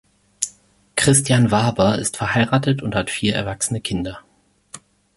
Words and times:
Christian 0.97 1.51
Waber 1.51 1.99
ist 1.99 2.17
verheiratet 2.17 2.81
und 2.81 2.95
hat 2.95 3.11
vier 3.11 3.35
erwachsene 3.35 3.81
Kinder. 3.81 4.23